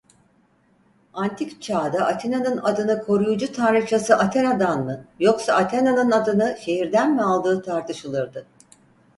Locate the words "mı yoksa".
4.83-5.53